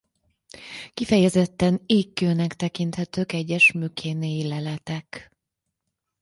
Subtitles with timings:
[0.93, 5.31] Kifejezetten ékkőnek tekinthetők egyes mükénéi leletek.